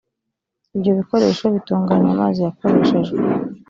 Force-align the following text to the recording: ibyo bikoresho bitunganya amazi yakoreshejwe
ibyo 0.75 0.91
bikoresho 0.99 1.45
bitunganya 1.53 2.09
amazi 2.15 2.39
yakoreshejwe 2.47 3.17